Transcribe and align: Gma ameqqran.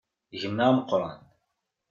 Gma 0.41 0.63
ameqqran. 0.69 1.09